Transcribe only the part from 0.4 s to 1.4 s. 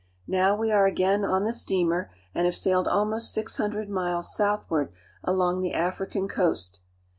we are again